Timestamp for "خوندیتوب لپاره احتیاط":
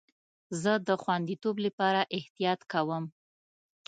1.01-2.61